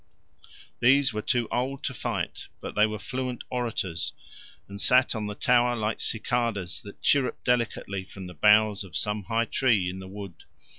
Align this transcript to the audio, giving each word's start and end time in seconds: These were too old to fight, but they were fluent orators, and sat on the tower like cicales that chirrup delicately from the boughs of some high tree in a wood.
These 0.79 1.13
were 1.13 1.21
too 1.21 1.47
old 1.51 1.83
to 1.83 1.93
fight, 1.93 2.47
but 2.59 2.73
they 2.73 2.87
were 2.87 2.97
fluent 2.97 3.43
orators, 3.51 4.13
and 4.67 4.81
sat 4.81 5.13
on 5.13 5.27
the 5.27 5.35
tower 5.35 5.75
like 5.75 5.99
cicales 5.99 6.81
that 6.81 7.03
chirrup 7.03 7.43
delicately 7.43 8.03
from 8.03 8.25
the 8.25 8.33
boughs 8.33 8.83
of 8.83 8.97
some 8.97 9.25
high 9.25 9.45
tree 9.45 9.91
in 9.91 10.01
a 10.01 10.07
wood. 10.07 10.45